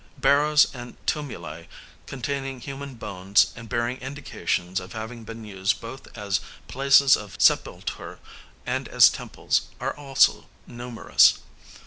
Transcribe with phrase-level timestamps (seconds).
[0.17, 1.67] Barrows and tumuli
[2.07, 8.17] containing human bones, and bearing indications of having been used both as places of sepulture
[8.65, 11.37] and as temples, are also numerous.